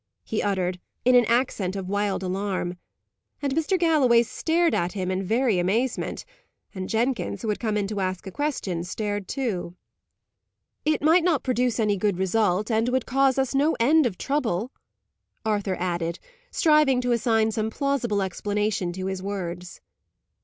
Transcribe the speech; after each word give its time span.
he 0.23 0.41
uttered, 0.41 0.79
in 1.05 1.13
an 1.13 1.25
accent 1.25 1.75
of 1.75 1.87
wild 1.87 2.23
alarm. 2.23 2.75
And 3.39 3.53
Mr. 3.53 3.77
Galloway 3.77 4.23
stared 4.23 4.73
at 4.73 4.93
him 4.93 5.11
in 5.11 5.21
very 5.21 5.59
amazement; 5.59 6.25
and 6.73 6.89
Jenkins, 6.89 7.43
who 7.43 7.49
had 7.49 7.59
come 7.59 7.77
in 7.77 7.85
to 7.85 7.99
ask 7.99 8.25
a 8.25 8.31
question, 8.31 8.83
stared 8.83 9.27
too. 9.27 9.75
"It 10.85 11.03
might 11.03 11.23
not 11.23 11.43
produce 11.43 11.79
any 11.79 11.97
good 11.97 12.17
result, 12.17 12.71
and 12.71 12.89
would 12.89 13.05
cause 13.05 13.37
us 13.37 13.53
no 13.53 13.75
end 13.79 14.07
of 14.07 14.17
trouble," 14.17 14.71
Arthur 15.45 15.75
added, 15.79 16.17
striving 16.49 16.99
to 17.01 17.11
assign 17.11 17.51
some 17.51 17.69
plausible 17.69 18.23
explanation 18.23 18.91
to 18.93 19.05
his 19.05 19.21
words. 19.21 19.81